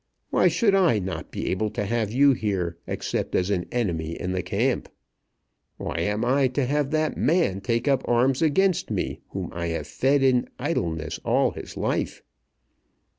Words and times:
Why 0.31 0.47
should 0.47 0.73
I 0.73 0.97
not 0.97 1.29
be 1.29 1.51
able 1.51 1.69
to 1.69 1.85
have 1.85 2.11
you 2.11 2.31
here, 2.33 2.75
except 2.87 3.35
as 3.35 3.51
an 3.51 3.67
enemy 3.71 4.19
in 4.19 4.31
the 4.31 4.41
camp? 4.41 4.89
Why 5.77 5.97
am 5.99 6.25
I 6.25 6.47
to 6.57 6.65
have 6.65 6.89
that 6.89 7.17
man 7.17 7.61
take 7.61 7.87
up 7.87 8.01
arms 8.07 8.41
against 8.41 8.89
me, 8.89 9.21
whom 9.29 9.51
I 9.53 9.67
have 9.67 9.85
fed 9.85 10.23
in 10.23 10.49
idleness 10.57 11.19
all 11.23 11.51
his 11.51 11.77
life?" 11.77 12.23